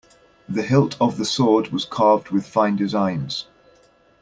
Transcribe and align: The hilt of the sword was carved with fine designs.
The 0.49 0.63
hilt 0.63 0.97
of 0.99 1.19
the 1.19 1.25
sword 1.25 1.67
was 1.67 1.85
carved 1.85 2.29
with 2.31 2.47
fine 2.47 2.75
designs. 2.75 3.45